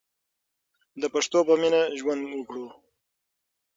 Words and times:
د 1.01 1.03
پښتو 1.13 1.39
په 1.47 1.53
مینه 1.61 1.81
ژوند 1.99 2.21
وکړو. 2.27 2.67